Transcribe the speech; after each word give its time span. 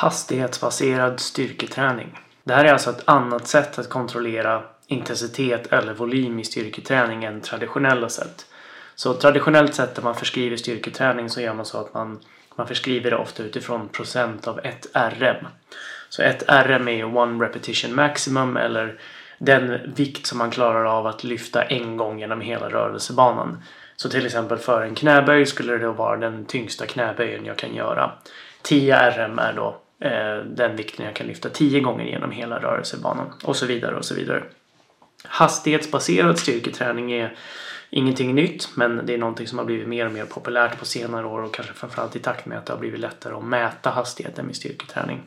Hastighetsbaserad 0.00 1.20
styrketräning. 1.20 2.18
Det 2.44 2.54
här 2.54 2.64
är 2.64 2.72
alltså 2.72 2.90
ett 2.90 3.02
annat 3.04 3.48
sätt 3.48 3.78
att 3.78 3.88
kontrollera 3.88 4.62
intensitet 4.86 5.72
eller 5.72 5.94
volym 5.94 6.38
i 6.38 6.44
styrketräning 6.44 7.24
än 7.24 7.40
traditionella 7.40 8.08
sätt. 8.08 8.46
Så 8.94 9.14
traditionellt 9.14 9.74
sett 9.74 9.96
när 9.96 10.04
man 10.04 10.14
förskriver 10.14 10.56
styrketräning 10.56 11.30
så 11.30 11.40
gör 11.40 11.54
man 11.54 11.64
så 11.64 11.78
att 11.78 11.94
man, 11.94 12.18
man 12.56 12.66
förskriver 12.66 13.10
det 13.10 13.16
ofta 13.16 13.42
utifrån 13.42 13.88
procent 13.88 14.48
av 14.48 14.60
ett 14.64 14.86
RM. 14.94 15.46
Så 16.08 16.22
ett 16.22 16.42
RM 16.48 16.88
är 16.88 17.16
one 17.16 17.44
repetition 17.44 17.94
maximum 17.94 18.56
eller 18.56 19.00
den 19.38 19.94
vikt 19.94 20.26
som 20.26 20.38
man 20.38 20.50
klarar 20.50 20.84
av 20.84 21.06
att 21.06 21.24
lyfta 21.24 21.62
en 21.62 21.96
gång 21.96 22.20
genom 22.20 22.40
hela 22.40 22.68
rörelsebanan. 22.68 23.62
Så 23.96 24.08
till 24.08 24.26
exempel 24.26 24.58
för 24.58 24.82
en 24.82 24.94
knäböj 24.94 25.46
skulle 25.46 25.72
det 25.72 25.84
då 25.84 25.92
vara 25.92 26.16
den 26.16 26.44
tyngsta 26.44 26.86
knäböjen 26.86 27.44
jag 27.44 27.56
kan 27.56 27.74
göra. 27.74 28.12
10 28.62 29.10
RM 29.10 29.38
är 29.38 29.52
då 29.52 29.76
Eh, 30.00 30.36
den 30.44 30.76
vikten 30.76 31.06
jag 31.06 31.14
kan 31.14 31.26
lyfta 31.26 31.48
tio 31.48 31.80
gånger 31.80 32.04
genom 32.04 32.30
hela 32.30 32.58
rörelsebanan 32.58 33.32
och 33.44 33.56
så 33.56 33.66
vidare 33.66 33.96
och 33.96 34.04
så 34.04 34.14
vidare. 34.14 34.42
Hastighetsbaserad 35.24 36.38
styrketräning 36.38 37.12
är 37.12 37.36
ingenting 37.90 38.34
nytt 38.34 38.68
men 38.74 39.06
det 39.06 39.14
är 39.14 39.18
någonting 39.18 39.46
som 39.46 39.58
har 39.58 39.64
blivit 39.64 39.88
mer 39.88 40.06
och 40.06 40.12
mer 40.12 40.24
populärt 40.24 40.78
på 40.78 40.84
senare 40.84 41.26
år 41.26 41.42
och 41.42 41.54
kanske 41.54 41.74
framförallt 41.74 42.16
i 42.16 42.18
takt 42.18 42.46
med 42.46 42.58
att 42.58 42.66
det 42.66 42.72
har 42.72 42.80
blivit 42.80 43.00
lättare 43.00 43.34
att 43.34 43.44
mäta 43.44 43.90
hastigheten 43.90 44.46
med 44.46 44.56
styrketräning. 44.56 45.20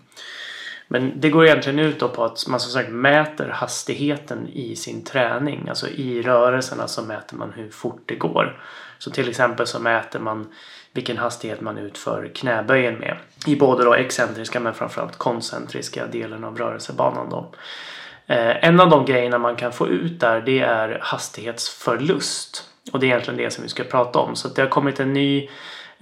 Men 0.88 1.12
det 1.16 1.30
går 1.30 1.46
egentligen 1.46 1.80
ut 1.80 2.00
på 2.00 2.24
att 2.24 2.48
man 2.48 2.60
som 2.60 2.72
sagt 2.72 2.90
mäter 2.90 3.50
hastigheten 3.50 4.48
i 4.54 4.76
sin 4.76 5.04
träning. 5.04 5.70
Alltså 5.70 5.88
i 5.88 6.22
rörelserna 6.22 6.88
så 6.88 7.02
mäter 7.02 7.38
man 7.38 7.54
hur 7.56 7.70
fort 7.70 8.02
det 8.06 8.16
går. 8.16 8.62
Så 8.98 9.12
till 9.12 9.30
exempel 9.30 9.68
så 9.68 9.80
mäter 9.80 10.20
man 10.20 10.54
vilken 10.94 11.18
hastighet 11.18 11.62
man 11.62 11.78
utför 11.78 12.32
knäböjen 12.36 13.00
med. 13.00 13.18
I 13.48 13.56
både 13.56 13.84
då 13.84 13.94
excentriska 13.94 14.60
men 14.60 14.74
framförallt 14.74 15.18
koncentriska 15.18 16.08
delen 16.08 16.44
av 16.44 16.58
rörelsebanan. 16.58 17.30
Då. 17.30 17.52
Eh, 18.28 18.66
en 18.66 18.80
av 18.80 18.90
de 18.90 19.06
grejerna 19.06 19.38
man 19.38 19.56
kan 19.56 19.72
få 19.72 19.88
ut 19.88 20.20
där 20.20 20.42
det 20.42 20.60
är 20.60 21.00
hastighetsförlust. 21.02 22.70
Och 22.92 23.00
det 23.00 23.06
är 23.06 23.08
egentligen 23.08 23.38
det 23.38 23.52
som 23.52 23.64
vi 23.64 23.70
ska 23.70 23.84
prata 23.84 24.20
om. 24.20 24.36
Så 24.36 24.48
det 24.48 24.62
har 24.62 24.70
kommit 24.70 25.00
en 25.00 25.14
ny 25.14 25.50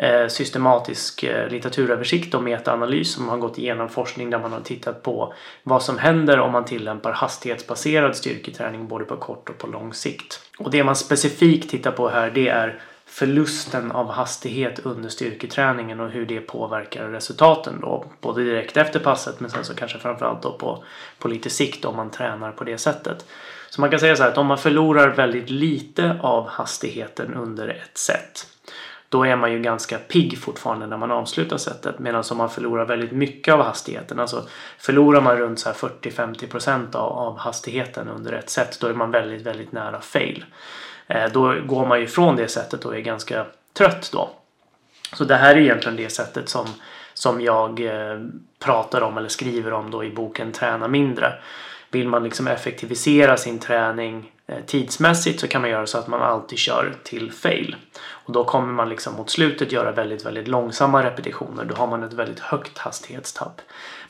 Eh, 0.01 0.27
systematisk 0.27 1.23
eh, 1.23 1.49
litteraturöversikt 1.49 2.33
och 2.33 2.43
metaanalys 2.43 3.13
som 3.13 3.29
har 3.29 3.37
gått 3.37 3.57
igenom 3.57 3.89
forskning 3.89 4.29
där 4.29 4.39
man 4.39 4.51
har 4.51 4.61
tittat 4.61 5.03
på 5.03 5.33
vad 5.63 5.83
som 5.83 5.97
händer 5.97 6.39
om 6.39 6.51
man 6.51 6.65
tillämpar 6.65 7.11
hastighetsbaserad 7.11 8.15
styrketräning 8.15 8.87
både 8.87 9.05
på 9.05 9.15
kort 9.15 9.49
och 9.49 9.57
på 9.57 9.67
lång 9.67 9.93
sikt. 9.93 10.39
Och 10.57 10.71
det 10.71 10.83
man 10.83 10.95
specifikt 10.95 11.69
tittar 11.69 11.91
på 11.91 12.09
här 12.09 12.31
det 12.31 12.47
är 12.47 12.81
förlusten 13.05 13.91
av 13.91 14.11
hastighet 14.11 14.79
under 14.79 15.09
styrketräningen 15.09 15.99
och 15.99 16.09
hur 16.09 16.25
det 16.25 16.41
påverkar 16.41 17.07
resultaten 17.07 17.81
då. 17.81 18.05
Både 18.21 18.43
direkt 18.43 18.77
efter 18.77 18.99
passet 18.99 19.39
men 19.39 19.49
sen 19.49 19.63
så 19.63 19.75
kanske 19.75 19.99
framförallt 19.99 20.41
då 20.41 20.51
på, 20.51 20.83
på 21.19 21.27
lite 21.27 21.49
sikt 21.49 21.85
om 21.85 21.95
man 21.95 22.11
tränar 22.11 22.51
på 22.51 22.63
det 22.63 22.77
sättet. 22.77 23.25
Så 23.69 23.81
man 23.81 23.89
kan 23.89 23.99
säga 23.99 24.15
så 24.15 24.23
här 24.23 24.29
att 24.29 24.37
om 24.37 24.47
man 24.47 24.57
förlorar 24.57 25.09
väldigt 25.09 25.49
lite 25.49 26.19
av 26.21 26.47
hastigheten 26.47 27.33
under 27.33 27.67
ett 27.67 27.97
set 27.97 28.47
då 29.11 29.25
är 29.25 29.35
man 29.35 29.51
ju 29.51 29.59
ganska 29.59 29.97
pigg 29.97 30.37
fortfarande 30.37 30.87
när 30.87 30.97
man 30.97 31.11
avslutar 31.11 31.57
setet. 31.57 31.99
Medan 31.99 32.23
om 32.31 32.37
man 32.37 32.49
förlorar 32.49 32.85
väldigt 32.85 33.11
mycket 33.11 33.53
av 33.53 33.61
hastigheten, 33.61 34.19
alltså 34.19 34.47
förlorar 34.77 35.21
man 35.21 35.37
runt 35.37 35.65
40-50% 35.65 36.95
av, 36.95 37.11
av 37.11 37.37
hastigheten 37.37 38.07
under 38.07 38.33
ett 38.33 38.49
set, 38.49 38.77
då 38.81 38.87
är 38.87 38.93
man 38.93 39.11
väldigt, 39.11 39.41
väldigt 39.41 39.71
nära 39.71 40.01
fail. 40.01 40.45
Eh, 41.07 41.31
då 41.33 41.55
går 41.65 41.85
man 41.85 41.99
ju 41.99 42.07
från 42.07 42.35
det 42.35 42.47
sättet 42.47 42.85
och 42.85 42.95
är 42.95 42.99
ganska 42.99 43.45
trött 43.73 44.09
då. 44.13 44.29
Så 45.13 45.23
det 45.23 45.35
här 45.35 45.55
är 45.55 45.59
egentligen 45.59 45.97
det 45.97 46.09
sättet 46.09 46.49
som, 46.49 46.65
som 47.13 47.41
jag 47.41 47.79
eh, 47.79 48.19
pratar 48.59 49.01
om 49.01 49.17
eller 49.17 49.29
skriver 49.29 49.73
om 49.73 49.91
då 49.91 50.03
i 50.03 50.09
boken 50.09 50.51
Träna 50.51 50.87
mindre. 50.87 51.33
Vill 51.89 52.07
man 52.07 52.23
liksom 52.23 52.47
effektivisera 52.47 53.37
sin 53.37 53.59
träning 53.59 54.31
Eh, 54.51 54.57
tidsmässigt 54.65 55.39
så 55.39 55.47
kan 55.47 55.61
man 55.61 55.69
göra 55.69 55.85
så 55.85 55.97
att 55.97 56.07
man 56.07 56.21
alltid 56.21 56.57
kör 56.57 56.95
till 57.03 57.31
fail. 57.31 57.75
Och 58.09 58.33
då 58.33 58.43
kommer 58.43 58.73
man 58.73 58.89
liksom 58.89 59.13
mot 59.13 59.29
slutet 59.29 59.71
göra 59.71 59.91
väldigt, 59.91 60.25
väldigt 60.25 60.47
långsamma 60.47 61.03
repetitioner. 61.03 61.65
Då 61.65 61.75
har 61.75 61.87
man 61.87 62.03
ett 62.03 62.13
väldigt 62.13 62.39
högt 62.39 62.77
hastighetstapp. 62.77 63.61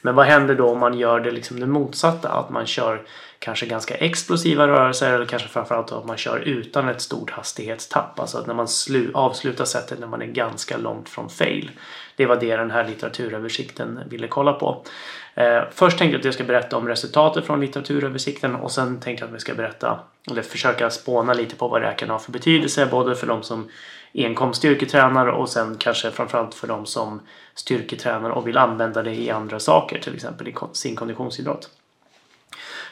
Men 0.02 0.16
vad 0.16 0.26
händer 0.26 0.56
då 0.56 0.70
om 0.70 0.80
man 0.80 1.00
gör 1.00 1.20
det 1.20 1.32
liksom 1.32 1.60
det 1.60 1.68
motsatta? 1.68 2.30
Att 2.30 2.50
man 2.50 2.66
kör 2.66 3.02
kanske 3.40 3.66
ganska 3.66 3.96
explosiva 3.96 4.68
rörelser 4.68 5.14
eller 5.14 5.26
kanske 5.26 5.48
framförallt 5.48 5.92
att 5.92 6.06
man 6.06 6.18
kör 6.18 6.40
utan 6.40 6.90
ett 6.90 7.02
stort 7.02 7.32
hastighetstapp. 7.32 8.20
Alltså 8.20 8.38
att 8.38 8.48
när 8.48 8.54
man 8.54 8.68
avslutar 9.14 9.66
sättet 9.66 10.00
när 10.00 10.08
man 10.08 10.22
är 10.22 10.26
ganska 10.26 10.78
långt 10.78 11.10
från 11.10 11.30
fail. 11.30 11.72
Det 12.16 12.26
var 12.26 12.36
det 12.36 12.56
den 12.56 12.72
här 12.72 12.88
litteraturöversikten 12.88 14.00
ville 14.10 14.28
kolla 14.28 14.54
på. 14.54 14.86
Eh, 15.36 15.62
först 15.72 15.98
tänkte 15.98 16.14
jag 16.14 16.20
att 16.20 16.26
jag 16.26 16.34
ska 16.34 16.44
berätta 16.44 16.78
om 16.78 16.88
resultatet 16.88 17.46
från 17.46 17.62
litteraturöversikten 17.62 18.56
och 18.56 18.72
sen 18.72 19.00
tänkte 19.00 19.24
jag 19.24 19.30
att 19.30 19.36
vi 19.36 19.40
ska 19.40 19.54
berätta 19.54 20.00
eller 20.32 20.42
försöka 20.42 20.90
spåna 20.90 21.34
lite 21.34 21.56
på 21.56 21.68
vad 21.68 21.82
det 21.82 21.88
här 21.88 21.98
kan 21.98 22.10
ha 22.10 22.20
för 22.20 22.32
betydelse 22.32 22.88
både 22.92 23.16
för 23.16 23.28
de 23.28 23.44
som 23.44 23.70
enkom 24.14 24.54
styrketränar 24.54 25.28
och 25.28 25.50
sen 25.50 25.76
kanske 25.78 26.12
framförallt 26.12 26.54
för 26.54 26.68
de 26.68 26.86
som 26.86 27.22
styrketränar 27.56 28.30
och 28.30 28.48
vill 28.48 28.58
använda 28.58 29.04
det 29.04 29.16
i 29.16 29.30
andra 29.30 29.60
saker, 29.60 30.00
till 30.00 30.16
exempel 30.16 30.48
i 30.48 30.56
sin 30.74 30.96
konditionsidrott. 30.96 31.70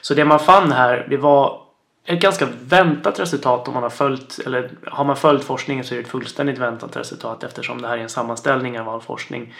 Så 0.02 0.14
det 0.14 0.26
man 0.26 0.40
fann 0.40 0.72
här, 0.72 1.08
det 1.10 1.18
var 1.18 1.62
ett 2.06 2.22
ganska 2.22 2.48
väntat 2.62 3.20
resultat 3.20 3.68
om 3.68 3.74
man 3.74 3.84
har 3.84 3.90
följt, 3.90 4.40
eller 4.46 4.72
har 4.88 5.06
man 5.06 5.16
följt 5.16 5.44
forskningen 5.44 5.84
så 5.84 5.94
är 5.94 5.98
det 5.98 6.04
ett 6.04 6.10
fullständigt 6.12 6.58
väntat 6.58 6.98
resultat 6.98 7.44
eftersom 7.44 7.82
det 7.82 7.88
här 7.88 7.98
är 7.98 8.02
en 8.02 8.10
sammanställning 8.10 8.80
av 8.80 8.90
all 8.90 9.02
forskning. 9.02 9.54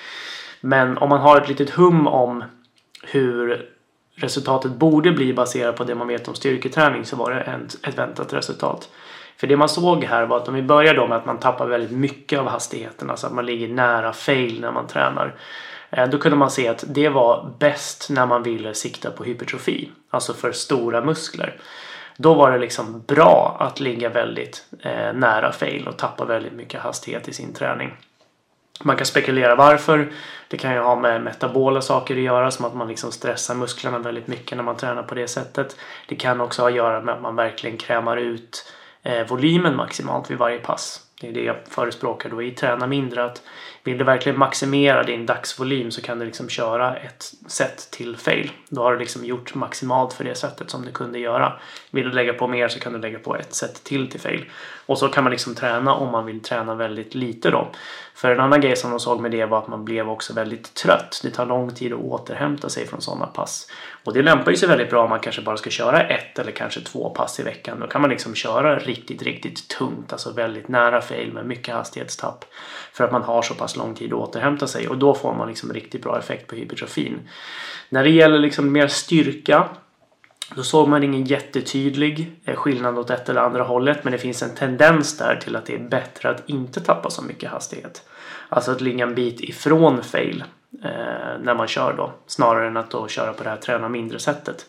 Men 0.62 0.98
om 0.98 1.10
man 1.10 1.20
har 1.20 1.42
ett 1.42 1.50
litet 1.50 1.70
hum 1.70 2.08
om 2.08 2.44
hur 3.04 3.70
resultatet 4.16 4.72
borde 4.72 5.12
bli 5.12 5.34
baserat 5.34 5.76
på 5.76 5.84
det 5.84 5.96
man 5.96 6.08
vet 6.08 6.28
om 6.28 6.36
styrketräning 6.36 7.06
så 7.06 7.16
var 7.16 7.32
det 7.32 7.42
ett, 7.42 7.88
ett 7.88 7.98
väntat 7.98 8.34
resultat. 8.34 8.90
För 9.38 9.48
det 9.48 9.58
man 9.58 9.70
såg 9.70 10.04
här 10.04 10.26
var 10.26 10.38
att 10.38 10.48
om 10.48 10.54
vi 10.54 10.62
börjar 10.62 10.96
då 10.96 11.08
med 11.08 11.18
att 11.18 11.26
man 11.26 11.40
tappar 11.40 11.68
väldigt 11.68 11.92
mycket 11.92 12.40
av 12.40 12.48
hastigheten, 12.48 13.10
alltså 13.10 13.28
att 13.28 13.34
man 13.34 13.46
ligger 13.46 13.68
nära 13.68 14.14
fail 14.14 14.62
när 14.62 14.72
man 14.72 14.88
tränar. 14.88 15.36
Eh, 15.90 16.10
då 16.10 16.18
kunde 16.18 16.38
man 16.38 16.52
se 16.52 16.68
att 16.68 16.84
det 16.88 17.10
var 17.10 17.54
bäst 17.60 18.10
när 18.10 18.26
man 18.26 18.44
ville 18.44 18.74
sikta 18.74 19.12
på 19.12 19.24
hypertrofi, 19.24 19.92
alltså 20.10 20.34
för 20.34 20.52
stora 20.52 21.02
muskler. 21.02 21.60
Då 22.18 22.34
var 22.34 22.52
det 22.52 22.58
liksom 22.58 23.04
bra 23.08 23.58
att 23.60 23.80
ligga 23.80 24.10
väldigt 24.10 24.66
eh, 24.82 25.14
nära 25.14 25.52
fail 25.52 25.88
och 25.88 25.98
tappa 25.98 26.26
väldigt 26.26 26.54
mycket 26.54 26.82
hastighet 26.82 27.28
i 27.28 27.34
sin 27.34 27.54
träning. 27.54 27.94
Man 28.84 28.96
kan 28.96 29.06
spekulera 29.06 29.56
varför. 29.56 30.12
Det 30.48 30.58
kan 30.58 30.74
ju 30.74 30.80
ha 30.80 30.96
med 30.96 31.22
metabola 31.22 31.82
saker 31.82 32.16
att 32.16 32.22
göra 32.22 32.52
som 32.52 32.66
att 32.66 32.76
man 32.76 32.88
liksom 32.88 33.12
stressar 33.12 33.56
musklerna 33.56 34.00
väldigt 34.00 34.28
mycket 34.28 34.58
när 34.58 34.64
man 34.64 34.78
tränar 34.78 35.04
på 35.04 35.16
det 35.16 35.28
sättet. 35.28 35.76
Det 36.08 36.16
kan 36.16 36.42
också 36.42 36.62
ha 36.62 36.70
att 36.70 36.76
göra 36.76 37.02
med 37.02 37.16
att 37.16 37.22
man 37.22 37.36
verkligen 37.36 37.78
krämar 37.78 38.18
ut 38.18 38.74
eh, 39.04 39.28
volymen 39.28 39.76
maximalt 39.76 40.32
vid 40.32 40.38
varje 40.38 40.60
pass. 40.60 41.09
Det 41.22 41.28
är 41.28 41.32
det 41.32 41.44
jag 41.44 41.56
förespråkar 41.68 42.30
då 42.30 42.44
i 42.44 42.52
Träna 42.52 42.88
mindre. 42.88 43.26
Att 43.26 43.42
vill 43.84 43.98
du 43.98 44.04
verkligen 44.04 44.40
maximera 44.40 45.04
din 45.04 45.26
dagsvolym 45.26 45.92
så 45.92 46.02
kan 46.02 46.20
du 46.20 46.26
liksom 46.26 46.50
köra 46.50 46.96
ett 46.96 47.34
set 47.48 47.92
till 47.92 48.18
fail. 48.18 48.52
Då 48.70 48.82
har 48.82 48.94
du 48.94 49.00
liksom 49.00 49.26
gjort 49.26 49.56
maximalt 49.56 50.14
för 50.14 50.24
det 50.24 50.36
sättet 50.36 50.70
som 50.70 50.86
du 50.86 50.92
kunde 50.92 51.20
göra. 51.20 51.54
Vill 51.92 52.06
du 52.06 52.12
lägga 52.12 52.34
på 52.34 52.48
mer 52.48 52.68
så 52.68 52.80
kan 52.80 52.94
du 52.94 53.00
lägga 53.00 53.20
på 53.20 53.36
ett 53.36 53.54
set 53.54 53.84
till 53.84 54.10
till 54.12 54.20
fail. 54.20 54.46
Och 54.86 54.98
så 54.98 55.08
kan 55.08 55.24
man 55.24 55.32
liksom 55.32 55.56
träna 55.56 55.94
om 55.94 56.12
man 56.12 56.26
vill 56.26 56.42
träna 56.42 56.76
väldigt 56.76 57.16
lite 57.16 57.50
då. 57.50 57.68
För 58.16 58.32
en 58.32 58.40
annan 58.40 58.62
grej 58.62 58.76
som 58.76 58.90
de 58.90 59.00
såg 59.00 59.22
med 59.22 59.32
det 59.32 59.46
var 59.46 59.58
att 59.58 59.68
man 59.68 59.86
blev 59.86 60.10
också 60.10 60.34
väldigt 60.34 60.74
trött. 60.74 61.20
Det 61.24 61.30
tar 61.32 61.46
lång 61.46 61.74
tid 61.74 61.94
att 61.94 62.00
återhämta 62.00 62.70
sig 62.70 62.88
från 62.88 63.02
sådana 63.02 63.26
pass. 63.26 63.68
Och 64.04 64.14
det 64.14 64.22
lämpar 64.22 64.52
ju 64.52 64.58
sig 64.58 64.70
väldigt 64.70 64.90
bra 64.90 65.04
om 65.04 65.10
man 65.10 65.20
kanske 65.20 65.42
bara 65.42 65.58
ska 65.58 65.70
köra 65.70 66.02
ett 66.02 66.40
eller 66.40 66.52
kanske 66.52 66.82
två 66.82 67.10
pass 67.10 67.40
i 67.40 67.44
veckan. 67.44 67.80
Då 67.80 67.88
kan 67.88 68.02
man 68.02 68.10
liksom 68.10 68.36
köra 68.36 68.80
riktigt, 68.80 69.22
riktigt 69.22 69.68
tungt, 69.68 70.12
alltså 70.12 70.34
väldigt 70.34 70.68
nära 70.68 71.02
fail 71.10 71.34
med 71.34 71.46
mycket 71.46 71.76
hastighetstapp. 71.76 72.46
För 72.94 73.04
att 73.04 73.12
man 73.12 73.24
har 73.24 73.42
så 73.42 73.54
pass 73.54 73.76
lång 73.76 73.96
tid 73.96 74.14
att 74.14 74.20
återhämta 74.20 74.68
sig 74.68 74.88
och 74.88 74.98
då 74.98 75.14
får 75.14 75.34
man 75.34 75.48
liksom 75.48 75.74
riktigt 75.74 76.04
bra 76.04 76.20
effekt 76.20 76.48
på 76.48 76.56
hypertrofin. 76.56 77.30
När 77.90 78.04
det 78.04 78.10
gäller 78.10 78.40
liksom 78.40 78.72
mer 78.72 78.88
styrka 78.88 79.70
då 80.56 80.64
såg 80.64 80.88
man 80.88 81.04
ingen 81.04 81.24
jättetydlig 81.24 82.32
eh, 82.46 82.56
skillnad 82.56 82.98
åt 82.98 83.10
ett 83.10 83.30
eller 83.30 83.42
andra 83.42 83.64
hållet 83.64 84.04
men 84.04 84.12
det 84.12 84.18
finns 84.20 84.44
en 84.44 84.56
tendens 84.56 85.18
där 85.18 85.36
till 85.36 85.56
att 85.56 85.66
det 85.66 85.76
är 85.76 85.90
bättre 85.90 86.30
att 86.30 86.50
inte 86.50 86.82
tappa 86.82 87.10
så 87.10 87.22
mycket 87.22 87.52
hastighet. 87.52 88.04
Alltså 88.50 88.72
att 88.72 88.82
ligga 88.82 89.04
en 89.04 89.16
bit 89.16 89.42
ifrån 89.42 90.04
fail 90.04 90.44
eh, 90.84 90.90
när 91.42 91.56
man 91.56 91.68
kör 91.68 91.94
då 91.94 92.14
snarare 92.28 92.68
än 92.68 92.78
att 92.78 92.92
då 92.92 93.08
köra 93.08 93.34
på 93.34 93.44
det 93.44 93.50
här 93.50 93.58
träna 93.58 93.90
mindre 93.90 94.20
sättet. 94.20 94.66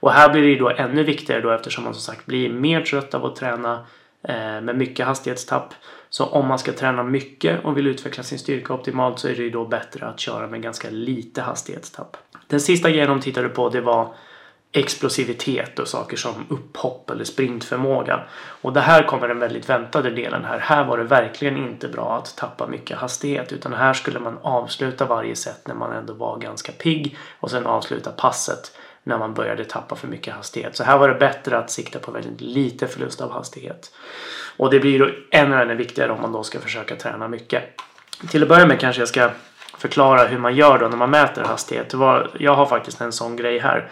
Och 0.00 0.12
här 0.12 0.32
blir 0.32 0.42
det 0.42 0.48
ju 0.48 0.58
då 0.58 0.70
ännu 0.70 1.02
viktigare 1.02 1.40
då 1.40 1.50
eftersom 1.50 1.84
man 1.84 1.94
som 1.94 2.02
sagt 2.02 2.26
blir 2.26 2.52
mer 2.52 2.80
trött 2.80 3.14
av 3.14 3.24
att 3.24 3.36
träna 3.36 3.86
Eh, 4.24 4.60
med 4.60 4.76
mycket 4.76 5.06
hastighetstapp. 5.06 5.74
Så 6.10 6.24
om 6.26 6.46
man 6.46 6.58
ska 6.58 6.72
träna 6.72 7.02
mycket 7.02 7.64
och 7.64 7.76
vill 7.76 7.86
utveckla 7.86 8.22
sin 8.22 8.38
styrka 8.38 8.74
optimalt 8.74 9.18
så 9.18 9.28
är 9.28 9.34
det 9.34 9.42
ju 9.42 9.50
då 9.50 9.64
bättre 9.64 10.06
att 10.06 10.20
köra 10.20 10.46
med 10.46 10.62
ganska 10.62 10.90
lite 10.90 11.42
hastighetstapp. 11.42 12.16
Den 12.46 12.60
sista 12.60 12.90
grejen 12.90 13.08
de 13.08 13.20
tittade 13.20 13.48
på 13.48 13.68
det 13.68 13.80
var 13.80 14.14
explosivitet 14.72 15.78
och 15.78 15.88
saker 15.88 16.16
som 16.16 16.32
upphopp 16.48 17.10
eller 17.10 17.24
sprintförmåga. 17.24 18.20
Och 18.62 18.72
det 18.72 18.80
här 18.80 19.02
kommer 19.02 19.28
den 19.28 19.38
väldigt 19.38 19.70
väntade 19.70 20.10
delen 20.10 20.44
här. 20.44 20.58
Här 20.58 20.84
var 20.84 20.98
det 20.98 21.04
verkligen 21.04 21.56
inte 21.56 21.88
bra 21.88 22.16
att 22.16 22.36
tappa 22.36 22.66
mycket 22.66 22.98
hastighet 22.98 23.52
utan 23.52 23.72
här 23.72 23.92
skulle 23.92 24.20
man 24.20 24.38
avsluta 24.42 25.06
varje 25.06 25.36
set 25.36 25.68
när 25.68 25.74
man 25.74 25.92
ändå 25.92 26.14
var 26.14 26.38
ganska 26.38 26.72
pigg 26.72 27.16
och 27.40 27.50
sen 27.50 27.66
avsluta 27.66 28.10
passet 28.10 28.72
när 29.02 29.18
man 29.18 29.34
började 29.34 29.64
tappa 29.64 29.96
för 29.96 30.08
mycket 30.08 30.34
hastighet. 30.34 30.76
Så 30.76 30.84
här 30.84 30.98
var 30.98 31.08
det 31.08 31.14
bättre 31.14 31.58
att 31.58 31.70
sikta 31.70 31.98
på 31.98 32.10
väldigt 32.10 32.40
lite 32.40 32.86
förlust 32.86 33.20
av 33.20 33.32
hastighet. 33.32 33.92
Och 34.56 34.70
det 34.70 34.80
blir 34.80 34.98
då 34.98 35.10
ännu, 35.30 35.62
ännu 35.62 35.74
viktigare 35.74 36.12
om 36.12 36.20
man 36.20 36.32
då 36.32 36.42
ska 36.42 36.60
försöka 36.60 36.96
träna 36.96 37.28
mycket. 37.28 37.62
Till 38.30 38.42
att 38.42 38.48
börja 38.48 38.66
med 38.66 38.80
kanske 38.80 39.02
jag 39.02 39.08
ska 39.08 39.30
förklara 39.78 40.26
hur 40.26 40.38
man 40.38 40.54
gör 40.54 40.78
då 40.78 40.88
när 40.88 40.96
man 40.96 41.10
mäter 41.10 41.42
hastighet. 41.42 41.92
Jag 42.38 42.54
har 42.54 42.66
faktiskt 42.66 43.00
en 43.00 43.12
sån 43.12 43.36
grej 43.36 43.58
här. 43.58 43.90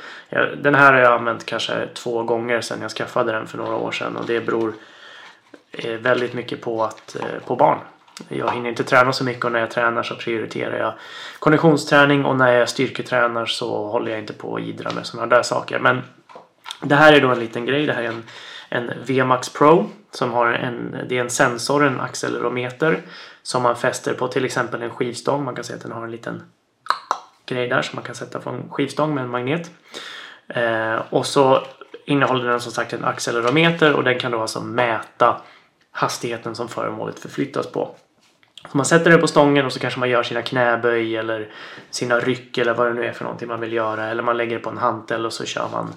Den 0.63 0.75
här 0.75 0.93
har 0.93 1.01
jag 1.01 1.13
använt 1.13 1.47
kanske 1.47 1.87
två 1.95 2.23
gånger 2.23 2.61
sedan 2.61 2.83
jag 2.83 2.91
skaffade 2.91 3.33
den 3.33 3.47
för 3.47 3.59
några 3.59 3.77
år 3.77 3.93
sedan 3.93 4.17
och 4.17 4.27
det 4.27 4.41
beror 4.41 4.75
eh, 5.73 5.95
väldigt 5.95 6.35
mycket 6.35 6.61
på, 6.61 6.85
att, 6.85 7.17
eh, 7.17 7.47
på 7.47 7.57
barn. 7.57 7.79
Jag 8.29 8.53
hinner 8.53 8.71
inte 8.71 8.85
träna 8.85 9.13
så 9.13 9.25
mycket 9.25 9.45
och 9.45 9.53
när 9.53 9.61
jag 9.61 9.71
tränar 9.71 10.03
så 10.03 10.15
prioriterar 10.15 10.79
jag 10.79 10.95
konditionsträning 11.39 12.25
och 12.25 12.37
när 12.37 12.53
jag 12.53 12.69
styrketränar 12.69 13.47
så 13.47 13.87
håller 13.87 14.11
jag 14.11 14.21
inte 14.21 14.33
på 14.33 14.57
att 14.57 14.63
idra 14.63 14.91
med 14.91 15.07
sådana 15.07 15.37
där 15.37 15.43
saker. 15.43 15.79
Men 15.79 16.03
det 16.83 16.95
här 16.95 17.13
är 17.13 17.21
då 17.21 17.29
en 17.29 17.39
liten 17.39 17.67
grej. 17.67 17.87
Det 17.87 17.93
här 17.93 18.03
är 18.03 18.09
en, 18.09 18.25
en 18.69 18.93
VMAX 19.07 19.49
Pro 19.49 19.91
som 20.11 20.33
har 20.33 20.47
en, 20.53 20.97
det 21.09 21.17
är 21.17 21.21
en 21.21 21.31
sensor, 21.31 21.87
en 21.87 22.01
accelerometer 22.01 23.01
som 23.43 23.63
man 23.63 23.77
fäster 23.77 24.15
på 24.15 24.29
till 24.29 24.45
exempel 24.45 24.83
en 24.83 24.91
skivstång. 24.91 25.45
Man 25.45 25.55
kan 25.55 25.65
se 25.65 25.75
att 25.75 25.83
den 25.83 25.93
har 25.93 26.05
en 26.05 26.11
liten 26.11 26.43
grej 27.47 27.69
där 27.69 27.83
som 27.83 27.97
man 27.97 28.05
kan 28.05 28.15
sätta 28.15 28.41
på 28.41 28.51
en 28.51 28.71
skivstång 28.71 29.15
med 29.15 29.25
en 29.25 29.31
magnet. 29.31 29.71
Eh, 30.49 31.03
och 31.11 31.27
så 31.27 31.63
innehåller 32.05 32.49
den 32.49 32.61
som 32.61 32.73
sagt 32.73 32.93
en 32.93 33.05
accelerometer 33.05 33.95
och 33.95 34.05
den 34.05 34.19
kan 34.19 34.33
då 34.33 34.41
alltså 34.41 34.61
mäta 34.61 35.41
hastigheten 35.91 36.55
som 36.55 36.69
föremålet 36.69 37.19
förflyttas 37.19 37.67
på. 37.67 37.97
Så 38.69 38.77
man 38.77 38.87
sätter 38.87 39.11
det 39.11 39.19
på 39.19 39.27
stången 39.27 39.67
och 39.67 39.73
så 39.73 39.81
kanske 39.81 40.01
man 40.01 40.09
gör 40.09 40.23
sina 40.23 40.43
knäböj 40.43 41.17
eller 41.17 41.49
sina 41.91 42.19
ryck 42.19 42.59
eller 42.59 42.75
vad 42.75 42.87
det 42.87 42.95
nu 42.95 43.05
är 43.05 43.13
för 43.13 43.25
någonting 43.25 43.49
man 43.49 43.61
vill 43.61 43.73
göra. 43.73 44.07
Eller 44.07 44.23
man 44.23 44.37
lägger 44.37 44.57
det 44.57 44.63
på 44.63 44.71
en 44.71 44.79
hantel 44.79 45.27
och 45.27 45.33
så 45.33 45.45
kör 45.45 45.69
man 45.73 45.95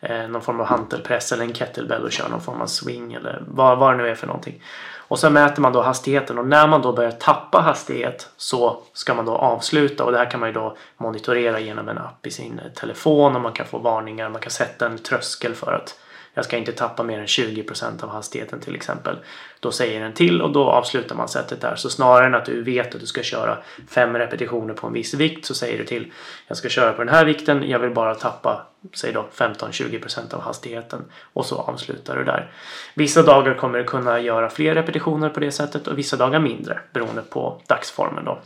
eh, 0.00 0.28
någon 0.28 0.42
form 0.42 0.60
av 0.60 0.66
hantelpress 0.66 1.32
eller 1.32 1.44
en 1.44 1.54
kettlebell 1.54 2.02
och 2.02 2.12
kör 2.12 2.28
någon 2.28 2.40
form 2.40 2.60
av 2.60 2.66
swing 2.66 3.12
eller 3.12 3.42
vad, 3.46 3.78
vad 3.78 3.92
det 3.92 3.96
nu 3.96 4.08
är 4.08 4.14
för 4.14 4.26
någonting. 4.26 4.62
Och 5.08 5.18
så 5.18 5.30
mäter 5.30 5.62
man 5.62 5.72
då 5.72 5.82
hastigheten 5.82 6.38
och 6.38 6.46
när 6.46 6.66
man 6.66 6.82
då 6.82 6.92
börjar 6.92 7.10
tappa 7.10 7.60
hastighet 7.60 8.28
så 8.36 8.82
ska 8.92 9.14
man 9.14 9.24
då 9.24 9.32
avsluta 9.32 10.04
och 10.04 10.12
det 10.12 10.18
här 10.18 10.30
kan 10.30 10.40
man 10.40 10.48
ju 10.48 10.52
då 10.52 10.76
monitorera 10.96 11.60
genom 11.60 11.88
en 11.88 11.98
app 11.98 12.26
i 12.26 12.30
sin 12.30 12.60
telefon 12.74 13.36
och 13.36 13.42
man 13.42 13.52
kan 13.52 13.66
få 13.66 13.78
varningar. 13.78 14.28
Man 14.28 14.40
kan 14.40 14.50
sätta 14.50 14.86
en 14.86 14.98
tröskel 14.98 15.54
för 15.54 15.72
att 15.72 15.98
jag 16.34 16.44
ska 16.44 16.56
inte 16.56 16.72
tappa 16.72 17.02
mer 17.02 17.18
än 17.18 17.26
20% 17.26 18.04
av 18.04 18.10
hastigheten 18.10 18.60
till 18.60 18.74
exempel. 18.74 19.16
Då 19.60 19.72
säger 19.72 20.00
den 20.00 20.12
till 20.12 20.42
och 20.42 20.52
då 20.52 20.70
avslutar 20.70 21.16
man 21.16 21.28
sättet 21.28 21.60
där. 21.60 21.76
Så 21.76 21.90
snarare 21.90 22.26
än 22.26 22.34
att 22.34 22.44
du 22.44 22.62
vet 22.62 22.94
att 22.94 23.00
du 23.00 23.06
ska 23.06 23.22
köra 23.22 23.58
fem 23.88 24.16
repetitioner 24.16 24.74
på 24.74 24.86
en 24.86 24.92
viss 24.92 25.14
vikt 25.14 25.46
så 25.46 25.54
säger 25.54 25.78
du 25.78 25.84
till 25.84 26.12
jag 26.46 26.56
ska 26.56 26.68
köra 26.68 26.92
på 26.92 27.04
den 27.04 27.14
här 27.14 27.24
vikten, 27.24 27.68
jag 27.68 27.78
vill 27.78 27.90
bara 27.90 28.14
tappa 28.14 28.66
säg 28.92 29.12
då 29.12 29.26
15-20% 29.34 30.34
av 30.34 30.40
hastigheten 30.40 31.04
och 31.32 31.46
så 31.46 31.58
avslutar 31.58 32.16
du 32.16 32.24
där. 32.24 32.52
Vissa 32.94 33.22
dagar 33.22 33.54
kommer 33.54 33.78
du 33.78 33.84
kunna 33.84 34.20
göra 34.20 34.50
fler 34.50 34.74
repetitioner 34.74 35.28
på 35.28 35.40
det 35.40 35.52
sättet 35.52 35.86
och 35.86 35.98
vissa 35.98 36.16
dagar 36.16 36.40
mindre 36.40 36.78
beroende 36.92 37.22
på 37.22 37.60
dagsformen 37.66 38.24
då. 38.24 38.38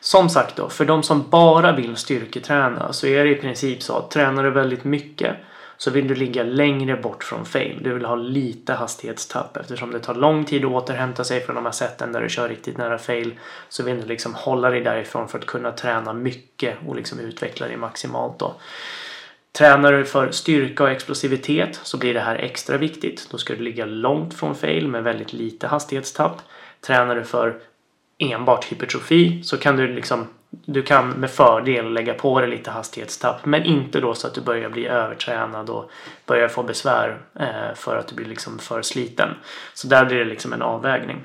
Som 0.00 0.28
sagt 0.28 0.56
då, 0.56 0.68
för 0.68 0.84
de 0.84 1.02
som 1.02 1.30
bara 1.30 1.72
vill 1.72 1.96
styrketräna 1.96 2.92
så 2.92 3.06
är 3.06 3.24
det 3.24 3.30
i 3.30 3.34
princip 3.34 3.82
så 3.82 3.96
att 3.96 4.10
tränar 4.10 4.44
du 4.44 4.50
väldigt 4.50 4.84
mycket 4.84 5.36
så 5.80 5.90
vill 5.90 6.08
du 6.08 6.14
ligga 6.14 6.42
längre 6.42 6.96
bort 6.96 7.24
från 7.24 7.44
fail. 7.44 7.78
Du 7.82 7.94
vill 7.94 8.04
ha 8.04 8.14
lite 8.14 8.72
hastighetstapp 8.72 9.56
eftersom 9.56 9.90
det 9.90 10.00
tar 10.00 10.14
lång 10.14 10.44
tid 10.44 10.64
att 10.64 10.70
återhämta 10.70 11.24
sig 11.24 11.40
från 11.40 11.54
de 11.56 11.64
här 11.64 11.72
sätten 11.72 12.12
där 12.12 12.20
du 12.20 12.28
kör 12.28 12.48
riktigt 12.48 12.78
nära 12.78 12.98
fail. 12.98 13.34
Så 13.68 13.82
vill 13.82 14.00
du 14.00 14.06
liksom 14.06 14.34
hålla 14.34 14.70
dig 14.70 14.80
därifrån 14.80 15.28
för 15.28 15.38
att 15.38 15.46
kunna 15.46 15.72
träna 15.72 16.12
mycket 16.12 16.76
och 16.86 16.96
liksom 16.96 17.18
utveckla 17.18 17.66
dig 17.66 17.76
maximalt 17.76 18.38
då. 18.38 18.54
Tränar 19.52 19.92
du 19.92 20.04
för 20.04 20.30
styrka 20.30 20.82
och 20.82 20.90
explosivitet 20.90 21.80
så 21.82 21.98
blir 21.98 22.14
det 22.14 22.20
här 22.20 22.36
extra 22.36 22.76
viktigt. 22.76 23.28
Då 23.30 23.38
ska 23.38 23.54
du 23.54 23.62
ligga 23.62 23.86
långt 23.86 24.34
från 24.34 24.54
fail 24.54 24.88
med 24.88 25.04
väldigt 25.04 25.32
lite 25.32 25.66
hastighetstapp. 25.66 26.42
Tränar 26.80 27.16
du 27.16 27.24
för 27.24 27.60
enbart 28.20 28.64
hypertrofi 28.64 29.42
så 29.42 29.56
kan 29.56 29.76
du 29.76 29.88
liksom 29.88 30.26
du 30.50 30.82
kan 30.82 31.08
med 31.10 31.30
fördel 31.30 31.92
lägga 31.92 32.14
på 32.14 32.40
dig 32.40 32.50
lite 32.50 32.70
hastighetstapp 32.70 33.44
men 33.44 33.64
inte 33.64 34.00
då 34.00 34.14
så 34.14 34.26
att 34.26 34.34
du 34.34 34.40
börjar 34.40 34.70
bli 34.70 34.86
övertränad 34.86 35.70
och 35.70 35.90
börjar 36.26 36.48
få 36.48 36.62
besvär 36.62 37.18
eh, 37.40 37.74
för 37.74 37.96
att 37.96 38.08
du 38.08 38.14
blir 38.14 38.26
liksom 38.26 38.58
för 38.58 38.82
sliten. 38.82 39.28
Så 39.74 39.88
där 39.88 40.04
blir 40.04 40.18
det 40.18 40.24
liksom 40.24 40.52
en 40.52 40.62
avvägning. 40.62 41.24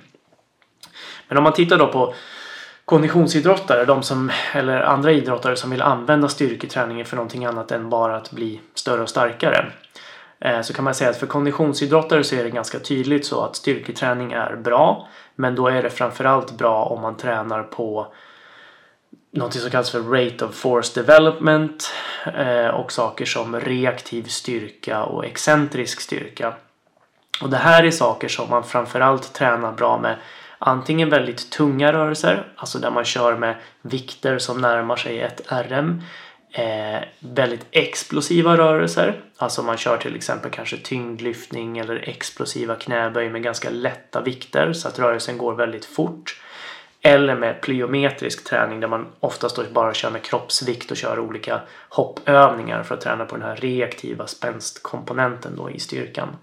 Men 1.27 1.37
om 1.37 1.43
man 1.43 1.53
tittar 1.53 1.77
då 1.77 1.87
på 1.87 2.13
konditionsidrottare, 2.85 3.85
de 3.85 4.03
som, 4.03 4.31
eller 4.53 4.81
andra 4.81 5.11
idrottare 5.11 5.55
som 5.55 5.69
vill 5.69 5.81
använda 5.81 6.27
styrketräningen 6.27 7.05
för 7.05 7.15
någonting 7.15 7.45
annat 7.45 7.71
än 7.71 7.89
bara 7.89 8.15
att 8.15 8.31
bli 8.31 8.61
större 8.73 9.01
och 9.01 9.09
starkare. 9.09 9.71
Eh, 10.39 10.61
så 10.61 10.73
kan 10.73 10.83
man 10.83 10.95
säga 10.95 11.09
att 11.09 11.17
för 11.17 11.27
konditionsidrottare 11.27 12.23
så 12.23 12.35
är 12.35 12.43
det 12.43 12.49
ganska 12.49 12.79
tydligt 12.79 13.25
så 13.25 13.41
att 13.41 13.55
styrketräning 13.55 14.31
är 14.31 14.55
bra. 14.55 15.07
Men 15.35 15.55
då 15.55 15.67
är 15.67 15.83
det 15.83 15.89
framförallt 15.89 16.57
bra 16.57 16.85
om 16.85 17.01
man 17.01 17.17
tränar 17.17 17.63
på 17.63 18.13
något 19.31 19.53
som 19.53 19.69
kallas 19.69 19.91
för 19.91 19.99
Rate 20.01 20.45
of 20.45 20.55
Force 20.55 21.01
Development 21.01 21.93
eh, 22.35 22.67
och 22.67 22.91
saker 22.91 23.25
som 23.25 23.59
reaktiv 23.59 24.23
styrka 24.23 25.03
och 25.03 25.25
excentrisk 25.25 26.01
styrka. 26.01 26.53
Och 27.41 27.49
det 27.49 27.57
här 27.57 27.83
är 27.83 27.91
saker 27.91 28.27
som 28.27 28.49
man 28.49 28.63
framförallt 28.63 29.33
tränar 29.33 29.71
bra 29.71 29.97
med 29.97 30.15
antingen 30.59 31.09
väldigt 31.09 31.51
tunga 31.51 31.93
rörelser, 31.93 32.47
alltså 32.55 32.79
där 32.79 32.91
man 32.91 33.05
kör 33.05 33.37
med 33.37 33.55
vikter 33.81 34.37
som 34.37 34.61
närmar 34.61 34.95
sig 34.95 35.21
ett 35.21 35.41
RM. 35.49 36.01
Eh, 36.57 37.03
väldigt 37.19 37.65
explosiva 37.71 38.57
rörelser, 38.57 39.21
alltså 39.37 39.63
man 39.63 39.77
kör 39.77 39.97
till 39.97 40.15
exempel 40.15 40.51
kanske 40.51 40.77
tyngdlyftning 40.77 41.77
eller 41.77 42.09
explosiva 42.09 42.75
knäböj 42.75 43.29
med 43.29 43.43
ganska 43.43 43.69
lätta 43.69 44.21
vikter 44.21 44.73
så 44.73 44.87
att 44.87 44.99
rörelsen 44.99 45.37
går 45.37 45.55
väldigt 45.55 45.85
fort. 45.85 46.41
Eller 47.01 47.35
med 47.35 47.61
plyometrisk 47.61 48.43
träning 48.49 48.79
där 48.79 48.87
man 48.87 49.07
oftast 49.19 49.71
bara 49.71 49.93
kör 49.93 50.11
med 50.11 50.23
kroppsvikt 50.23 50.91
och 50.91 50.97
kör 50.97 51.19
olika 51.19 51.61
hoppövningar 51.89 52.83
för 52.83 52.95
att 52.95 53.01
träna 53.01 53.25
på 53.25 53.35
den 53.35 53.45
här 53.45 53.55
reaktiva 53.55 54.27
spänstkomponenten 54.27 55.55
då 55.55 55.71
i 55.71 55.79
styrkan. 55.79 56.35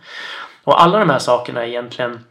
Och 0.65 0.83
alla 0.83 0.99
de 0.99 1.11
här 1.11 1.19
sakerna 1.19 1.67
egentligen, 1.67 2.25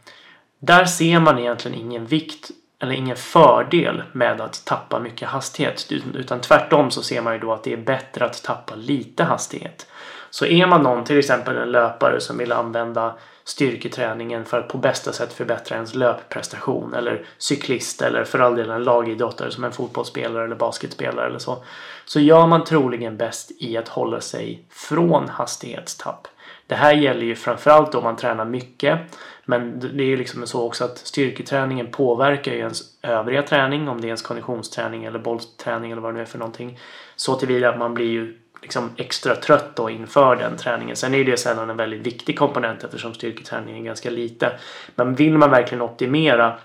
där 0.58 0.84
ser 0.84 1.20
man 1.20 1.38
egentligen 1.38 1.78
ingen 1.78 2.06
vikt 2.06 2.50
eller 2.82 2.94
ingen 2.94 3.16
fördel 3.16 4.02
med 4.12 4.40
att 4.40 4.64
tappa 4.64 4.98
mycket 4.98 5.28
hastighet. 5.28 5.92
Utan 6.14 6.40
tvärtom 6.40 6.90
så 6.90 7.02
ser 7.02 7.22
man 7.22 7.32
ju 7.32 7.38
då 7.38 7.52
att 7.52 7.64
det 7.64 7.72
är 7.72 7.76
bättre 7.76 8.24
att 8.24 8.42
tappa 8.42 8.74
lite 8.74 9.24
hastighet. 9.24 9.86
Så 10.30 10.46
är 10.46 10.66
man 10.66 10.82
någon, 10.82 11.04
till 11.04 11.18
exempel 11.18 11.56
en 11.56 11.72
löpare 11.72 12.20
som 12.20 12.38
vill 12.38 12.52
använda 12.52 13.14
styrketräningen 13.44 14.44
för 14.44 14.58
att 14.58 14.68
på 14.68 14.78
bästa 14.78 15.12
sätt 15.12 15.32
förbättra 15.32 15.74
ens 15.74 15.94
löpprestation 15.94 16.94
eller 16.94 17.24
cyklist 17.38 18.02
eller 18.02 18.24
för 18.24 18.38
all 18.38 18.56
del 18.56 18.70
en 18.70 18.84
lagidrottare 18.84 19.50
som 19.50 19.64
en 19.64 19.72
fotbollsspelare 19.72 20.44
eller 20.44 20.56
basketspelare 20.56 21.26
eller 21.26 21.38
så. 21.38 21.64
Så 22.04 22.20
gör 22.20 22.46
man 22.46 22.64
troligen 22.64 23.16
bäst 23.16 23.50
i 23.58 23.76
att 23.76 23.88
hålla 23.88 24.20
sig 24.20 24.64
från 24.70 25.28
hastighetstapp. 25.28 26.28
Det 26.66 26.74
här 26.74 26.92
gäller 26.92 27.26
ju 27.26 27.34
framförallt 27.34 27.94
om 27.94 28.04
man 28.04 28.16
tränar 28.16 28.44
mycket. 28.44 28.98
Men 29.44 29.80
det 29.80 30.02
är 30.02 30.06
ju 30.06 30.16
liksom 30.16 30.46
så 30.46 30.66
också 30.66 30.84
att 30.84 30.98
styrketräningen 30.98 31.90
påverkar 31.90 32.52
ju 32.52 32.58
ens 32.58 32.82
övriga 33.02 33.42
träning. 33.42 33.88
Om 33.88 34.00
det 34.00 34.06
är 34.06 34.08
ens 34.08 34.22
konditionsträning 34.22 35.04
eller 35.04 35.18
bollträning 35.18 35.92
eller 35.92 36.02
vad 36.02 36.12
det 36.12 36.16
nu 36.16 36.22
är 36.22 36.26
för 36.26 36.38
någonting. 36.38 36.78
Så 37.16 37.34
tillvida 37.34 37.68
att 37.68 37.78
man 37.78 37.94
blir 37.94 38.10
ju 38.10 38.38
liksom 38.62 38.90
extra 38.96 39.36
trött 39.36 39.76
då 39.76 39.90
inför 39.90 40.36
den 40.36 40.56
träningen. 40.56 40.96
Sen 40.96 41.14
är 41.14 41.24
det 41.24 41.36
sällan 41.36 41.70
en 41.70 41.76
väldigt 41.76 42.06
viktig 42.06 42.38
komponent 42.38 42.84
eftersom 42.84 43.14
styrketräning 43.14 43.78
är 43.78 43.82
ganska 43.82 44.10
lite. 44.10 44.52
Men 44.94 45.14
vill 45.14 45.38
man 45.38 45.50
verkligen 45.50 45.82
optimera 45.82 46.58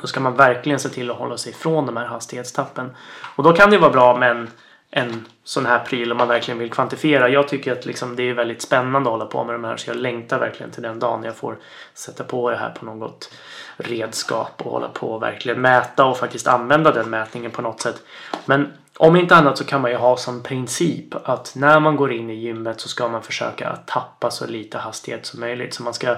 då 0.00 0.06
ska 0.06 0.20
man 0.20 0.36
verkligen 0.36 0.78
se 0.78 0.88
till 0.88 1.10
att 1.10 1.16
hålla 1.16 1.36
sig 1.36 1.52
ifrån 1.52 1.86
de 1.86 1.96
här 1.96 2.06
hastighetstappen. 2.06 2.90
Och 3.36 3.44
då 3.44 3.52
kan 3.52 3.70
det 3.70 3.78
vara 3.78 3.90
bra 3.90 4.16
med 4.16 4.30
en, 4.30 4.50
en 4.96 5.26
sån 5.44 5.66
här 5.66 5.78
pryl 5.78 6.12
om 6.12 6.18
man 6.18 6.28
verkligen 6.28 6.58
vill 6.58 6.70
kvantifiera. 6.70 7.28
Jag 7.28 7.48
tycker 7.48 7.72
att 7.72 7.86
liksom 7.86 8.16
det 8.16 8.22
är 8.22 8.34
väldigt 8.34 8.62
spännande 8.62 9.08
att 9.08 9.12
hålla 9.12 9.26
på 9.26 9.44
med 9.44 9.54
de 9.54 9.64
här 9.64 9.76
så 9.76 9.90
jag 9.90 9.96
längtar 9.96 10.38
verkligen 10.38 10.72
till 10.72 10.82
den 10.82 10.98
dagen 10.98 11.24
jag 11.24 11.36
får 11.36 11.58
sätta 11.94 12.24
på 12.24 12.50
det 12.50 12.56
här 12.56 12.70
på 12.70 12.84
något 12.84 13.30
redskap 13.76 14.62
och 14.64 14.72
hålla 14.72 14.88
på 14.88 15.12
och 15.12 15.22
verkligen 15.22 15.60
mäta 15.60 16.04
och 16.04 16.16
faktiskt 16.16 16.46
använda 16.46 16.92
den 16.92 17.10
mätningen 17.10 17.50
på 17.50 17.62
något 17.62 17.80
sätt. 17.80 18.02
Men 18.44 18.72
om 18.96 19.16
inte 19.16 19.36
annat 19.36 19.58
så 19.58 19.64
kan 19.64 19.80
man 19.80 19.90
ju 19.90 19.96
ha 19.96 20.16
som 20.16 20.42
princip 20.42 21.28
att 21.28 21.52
när 21.56 21.80
man 21.80 21.96
går 21.96 22.12
in 22.12 22.30
i 22.30 22.34
gymmet 22.34 22.80
så 22.80 22.88
ska 22.88 23.08
man 23.08 23.22
försöka 23.22 23.76
tappa 23.76 24.30
så 24.30 24.46
lite 24.46 24.78
hastighet 24.78 25.26
som 25.26 25.40
möjligt. 25.40 25.74
Så 25.74 25.82
man 25.82 25.94
ska 25.94 26.16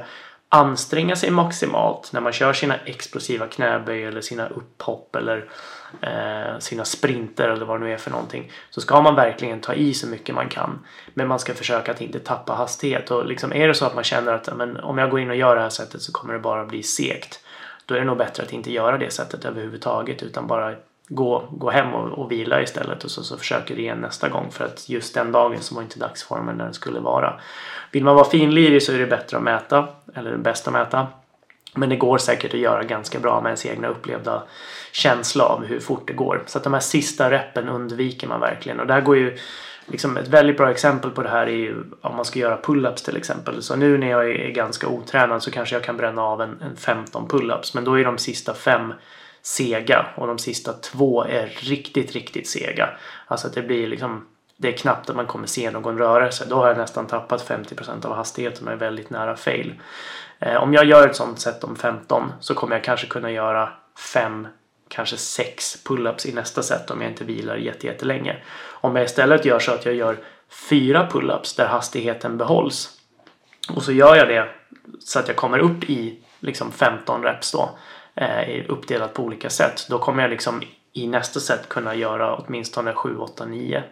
anstränga 0.48 1.16
sig 1.16 1.30
maximalt 1.30 2.12
när 2.12 2.20
man 2.20 2.32
kör 2.32 2.52
sina 2.52 2.76
explosiva 2.76 3.46
knäböj 3.46 4.04
eller 4.04 4.20
sina 4.20 4.48
upphopp 4.48 5.16
eller 5.16 5.48
eh, 6.00 6.58
sina 6.58 6.84
sprinter 6.84 7.48
eller 7.48 7.66
vad 7.66 7.80
det 7.80 7.86
nu 7.86 7.92
är 7.92 7.96
för 7.96 8.10
någonting. 8.10 8.52
Så 8.70 8.80
ska 8.80 9.02
man 9.02 9.14
verkligen 9.14 9.60
ta 9.60 9.74
i 9.74 9.94
så 9.94 10.06
mycket 10.06 10.34
man 10.34 10.48
kan. 10.48 10.86
Men 11.14 11.28
man 11.28 11.38
ska 11.38 11.54
försöka 11.54 11.92
att 11.92 12.00
inte 12.00 12.18
tappa 12.18 12.52
hastighet. 12.52 13.10
Och 13.10 13.26
liksom 13.26 13.52
är 13.52 13.68
det 13.68 13.74
så 13.74 13.84
att 13.84 13.94
man 13.94 14.04
känner 14.04 14.32
att 14.32 14.56
men, 14.56 14.76
om 14.76 14.98
jag 14.98 15.10
går 15.10 15.20
in 15.20 15.30
och 15.30 15.36
gör 15.36 15.56
det 15.56 15.62
här 15.62 15.68
sättet 15.68 16.02
så 16.02 16.12
kommer 16.12 16.34
det 16.34 16.40
bara 16.40 16.64
bli 16.64 16.82
segt. 16.82 17.40
Då 17.86 17.94
är 17.94 17.98
det 17.98 18.04
nog 18.04 18.18
bättre 18.18 18.42
att 18.42 18.52
inte 18.52 18.72
göra 18.72 18.98
det 18.98 19.10
sättet 19.10 19.44
överhuvudtaget 19.44 20.22
utan 20.22 20.46
bara 20.46 20.74
gå, 21.08 21.48
gå 21.50 21.70
hem 21.70 21.94
och, 21.94 22.18
och 22.18 22.32
vila 22.32 22.62
istället 22.62 23.04
och 23.04 23.10
så, 23.10 23.22
så 23.22 23.36
försöker 23.36 23.76
du 23.76 23.80
igen 23.80 23.98
nästa 23.98 24.28
gång 24.28 24.50
för 24.50 24.64
att 24.64 24.88
just 24.88 25.14
den 25.14 25.32
dagen 25.32 25.60
så 25.60 25.74
var 25.74 25.82
inte 25.82 25.98
dagsformen 25.98 26.58
där 26.58 26.64
den 26.64 26.74
skulle 26.74 27.00
vara. 27.00 27.40
Vill 27.90 28.04
man 28.04 28.14
vara 28.14 28.30
finlirig 28.30 28.82
så 28.82 28.92
är 28.92 28.98
det 28.98 29.06
bättre 29.06 29.36
att 29.36 29.42
mäta, 29.42 29.88
eller 30.14 30.36
bäst 30.36 30.66
att 30.66 30.72
mäta. 30.72 31.06
Men 31.74 31.88
det 31.88 31.96
går 31.96 32.18
säkert 32.18 32.54
att 32.54 32.60
göra 32.60 32.84
ganska 32.84 33.18
bra 33.18 33.40
med 33.40 33.50
ens 33.50 33.66
egna 33.66 33.88
upplevda 33.88 34.42
känsla 34.92 35.44
av 35.44 35.64
hur 35.64 35.80
fort 35.80 36.06
det 36.06 36.12
går. 36.12 36.42
Så 36.46 36.58
att 36.58 36.64
de 36.64 36.72
här 36.72 36.80
sista 36.80 37.30
reppen 37.30 37.68
undviker 37.68 38.28
man 38.28 38.40
verkligen. 38.40 38.80
Och 38.80 38.86
där 38.86 39.00
går 39.00 39.16
ju 39.16 39.36
liksom 39.86 40.16
ett 40.16 40.28
väldigt 40.28 40.56
bra 40.56 40.70
exempel 40.70 41.10
på 41.10 41.22
det 41.22 41.28
här 41.28 41.46
är 41.46 41.56
ju 41.56 41.84
om 42.00 42.16
man 42.16 42.24
ska 42.24 42.38
göra 42.38 42.60
pull-ups 42.62 43.04
till 43.04 43.16
exempel. 43.16 43.62
Så 43.62 43.76
nu 43.76 43.98
när 43.98 44.10
jag 44.10 44.30
är 44.30 44.50
ganska 44.50 44.88
otränad 44.88 45.42
så 45.42 45.50
kanske 45.50 45.74
jag 45.74 45.84
kan 45.84 45.96
bränna 45.96 46.22
av 46.22 46.42
en, 46.42 46.62
en 46.62 46.76
15 46.76 47.28
pull-ups. 47.28 47.70
Men 47.74 47.84
då 47.84 47.98
är 47.98 48.04
de 48.04 48.18
sista 48.18 48.54
fem 48.54 48.92
sega 49.42 50.06
och 50.16 50.26
de 50.26 50.38
sista 50.38 50.72
två 50.72 51.24
är 51.24 51.46
riktigt, 51.46 52.12
riktigt 52.12 52.48
sega. 52.48 52.90
Alltså 53.26 53.46
att 53.46 53.54
det 53.54 53.62
blir 53.62 53.86
liksom 53.86 54.26
det 54.60 54.68
är 54.68 54.76
knappt 54.76 55.10
att 55.10 55.16
man 55.16 55.26
kommer 55.26 55.46
se 55.46 55.70
någon 55.70 55.98
rörelse. 55.98 56.44
Då 56.48 56.56
har 56.56 56.68
jag 56.68 56.78
nästan 56.78 57.06
tappat 57.06 57.48
50% 57.48 58.06
av 58.06 58.14
hastigheten 58.14 58.66
och 58.66 58.72
är 58.72 58.76
väldigt 58.76 59.10
nära 59.10 59.36
fail. 59.36 59.74
Eh, 60.38 60.62
om 60.62 60.74
jag 60.74 60.84
gör 60.84 61.08
ett 61.08 61.16
sånt 61.16 61.40
set 61.40 61.64
om 61.64 61.76
15 61.76 62.32
så 62.40 62.54
kommer 62.54 62.76
jag 62.76 62.84
kanske 62.84 63.06
kunna 63.06 63.30
göra 63.30 63.72
5, 64.12 64.48
kanske 64.88 65.16
6 65.16 65.84
pull-ups 65.86 66.26
i 66.26 66.32
nästa 66.32 66.62
set 66.62 66.90
om 66.90 67.02
jag 67.02 67.10
inte 67.10 67.24
vilar 67.24 67.56
jättelänge. 67.56 68.36
Om 68.66 68.96
jag 68.96 69.04
istället 69.04 69.44
gör 69.44 69.58
så 69.58 69.72
att 69.72 69.86
jag 69.86 69.94
gör 69.94 70.18
4 70.70 71.08
pull-ups 71.12 71.56
där 71.56 71.66
hastigheten 71.66 72.38
behålls 72.38 72.98
och 73.74 73.82
så 73.82 73.92
gör 73.92 74.16
jag 74.16 74.28
det 74.28 74.48
så 75.00 75.18
att 75.18 75.28
jag 75.28 75.36
kommer 75.36 75.58
upp 75.58 75.84
i 75.84 76.22
liksom 76.40 76.72
15 76.72 77.22
reps 77.22 77.52
då 77.52 77.78
Eh, 78.20 78.64
uppdelat 78.68 79.14
på 79.14 79.22
olika 79.22 79.50
sätt. 79.50 79.86
Då 79.90 79.98
kommer 79.98 80.22
jag 80.22 80.30
liksom 80.30 80.62
i 80.92 81.06
nästa 81.06 81.40
set 81.40 81.68
kunna 81.68 81.94
göra 81.94 82.36
åtminstone 82.36 82.92
7, 82.92 83.16
8, 83.18 83.46
9 83.46 83.82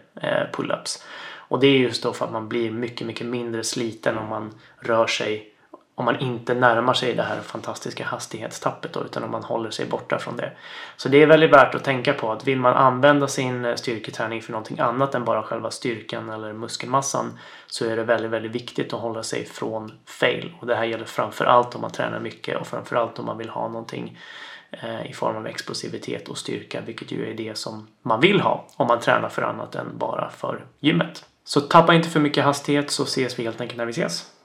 pull-ups. 0.53 1.03
Och 1.49 1.59
det 1.59 1.67
är 1.67 1.77
just 1.77 2.03
då 2.03 2.13
för 2.13 2.25
att 2.25 2.31
man 2.31 2.49
blir 2.49 2.71
mycket, 2.71 3.07
mycket 3.07 3.27
mindre 3.27 3.63
sliten 3.63 4.17
om 4.17 4.27
man 4.27 4.53
rör 4.79 5.07
sig 5.07 5.53
om 5.97 6.05
man 6.05 6.19
inte 6.19 6.53
närmar 6.53 6.93
sig 6.93 7.15
det 7.15 7.23
här 7.23 7.41
fantastiska 7.41 8.05
hastighetstappet 8.05 8.93
då, 8.93 9.03
utan 9.03 9.23
om 9.23 9.31
man 9.31 9.43
håller 9.43 9.69
sig 9.69 9.85
borta 9.85 10.19
från 10.19 10.37
det. 10.37 10.51
Så 10.97 11.09
det 11.09 11.21
är 11.21 11.27
väldigt 11.27 11.51
värt 11.51 11.75
att 11.75 11.83
tänka 11.83 12.13
på 12.13 12.31
att 12.31 12.47
vill 12.47 12.59
man 12.59 12.73
använda 12.73 13.27
sin 13.27 13.65
eh, 13.65 13.75
styrketräning 13.75 14.41
för 14.41 14.51
någonting 14.51 14.79
annat 14.79 15.15
än 15.15 15.25
bara 15.25 15.43
själva 15.43 15.71
styrkan 15.71 16.29
eller 16.29 16.53
muskelmassan 16.53 17.39
så 17.67 17.85
är 17.85 17.95
det 17.95 18.03
väldigt, 18.03 18.31
väldigt 18.31 18.51
viktigt 18.51 18.93
att 18.93 18.99
hålla 18.99 19.23
sig 19.23 19.45
från 19.45 19.91
fail. 20.05 20.53
Och 20.59 20.67
det 20.67 20.75
här 20.75 20.85
gäller 20.85 21.05
framför 21.05 21.45
allt 21.45 21.75
om 21.75 21.81
man 21.81 21.91
tränar 21.91 22.19
mycket 22.19 22.57
och 22.57 22.67
framför 22.67 22.95
allt 22.95 23.19
om 23.19 23.25
man 23.25 23.37
vill 23.37 23.49
ha 23.49 23.67
någonting 23.67 24.17
eh, 24.71 25.09
i 25.09 25.13
form 25.13 25.35
av 25.35 25.47
explosivitet 25.47 26.29
och 26.29 26.37
styrka, 26.37 26.81
vilket 26.81 27.11
ju 27.11 27.31
är 27.31 27.33
det 27.33 27.57
som 27.57 27.87
man 28.01 28.21
vill 28.21 28.41
ha 28.41 28.67
om 28.75 28.87
man 28.87 28.99
tränar 28.99 29.29
för 29.29 29.41
annat 29.41 29.75
än 29.75 29.97
bara 29.97 30.29
för 30.29 30.65
gymmet. 30.79 31.25
Så 31.43 31.61
tappa 31.61 31.93
inte 31.93 32.09
för 32.09 32.19
mycket 32.19 32.43
hastighet 32.43 32.91
så 32.91 33.03
ses 33.03 33.39
vi 33.39 33.43
helt 33.43 33.61
enkelt 33.61 33.77
när 33.77 33.85
vi 33.85 33.91
ses. 33.91 34.36